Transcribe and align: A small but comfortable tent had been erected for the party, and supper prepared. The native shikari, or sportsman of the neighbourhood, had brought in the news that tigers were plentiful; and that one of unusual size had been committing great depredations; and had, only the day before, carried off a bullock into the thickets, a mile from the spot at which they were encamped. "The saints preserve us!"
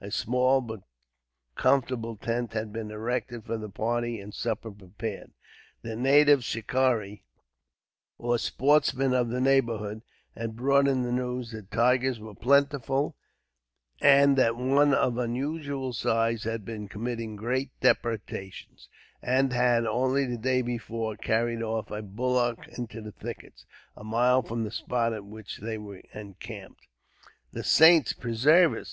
A 0.00 0.10
small 0.10 0.60
but 0.62 0.82
comfortable 1.54 2.16
tent 2.16 2.54
had 2.54 2.72
been 2.72 2.90
erected 2.90 3.44
for 3.44 3.56
the 3.56 3.68
party, 3.68 4.18
and 4.18 4.34
supper 4.34 4.72
prepared. 4.72 5.30
The 5.82 5.94
native 5.94 6.42
shikari, 6.42 7.22
or 8.18 8.36
sportsman 8.40 9.14
of 9.14 9.28
the 9.28 9.40
neighbourhood, 9.40 10.02
had 10.36 10.56
brought 10.56 10.88
in 10.88 11.02
the 11.02 11.12
news 11.12 11.52
that 11.52 11.70
tigers 11.70 12.18
were 12.18 12.34
plentiful; 12.34 13.14
and 14.00 14.36
that 14.36 14.56
one 14.56 14.92
of 14.92 15.18
unusual 15.18 15.92
size 15.92 16.42
had 16.42 16.64
been 16.64 16.88
committing 16.88 17.36
great 17.36 17.70
depredations; 17.80 18.88
and 19.22 19.52
had, 19.52 19.86
only 19.86 20.24
the 20.26 20.36
day 20.36 20.62
before, 20.62 21.16
carried 21.16 21.62
off 21.62 21.92
a 21.92 22.02
bullock 22.02 22.58
into 22.76 23.00
the 23.00 23.12
thickets, 23.12 23.64
a 23.96 24.02
mile 24.02 24.42
from 24.42 24.64
the 24.64 24.72
spot 24.72 25.12
at 25.12 25.24
which 25.24 25.58
they 25.58 25.78
were 25.78 26.02
encamped. 26.12 26.88
"The 27.52 27.62
saints 27.62 28.12
preserve 28.12 28.74
us!" 28.74 28.84